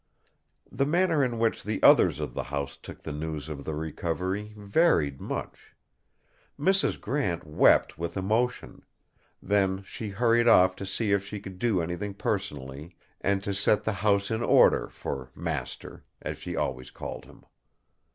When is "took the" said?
2.75-3.11